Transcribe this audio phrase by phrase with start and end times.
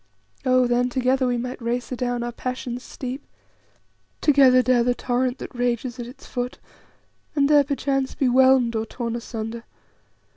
[0.47, 3.23] "Oh, then together we might race adown our passions' steep;
[4.19, 6.57] together dare the torrent that rages at its foot,
[7.35, 9.63] and there perchance be whelmed or torn asunder.